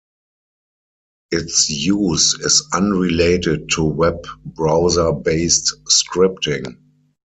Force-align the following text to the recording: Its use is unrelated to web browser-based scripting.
Its 1.29 1.69
use 1.69 2.33
is 2.39 2.67
unrelated 2.73 3.69
to 3.69 3.83
web 3.83 4.15
browser-based 4.45 5.75
scripting. 5.85 6.77